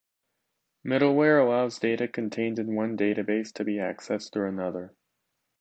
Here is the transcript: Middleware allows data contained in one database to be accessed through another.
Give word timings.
Middleware 0.83 1.45
allows 1.45 1.77
data 1.77 2.07
contained 2.07 2.57
in 2.57 2.73
one 2.73 2.97
database 2.97 3.53
to 3.53 3.63
be 3.63 3.75
accessed 3.75 4.31
through 4.33 4.49
another. 4.49 4.95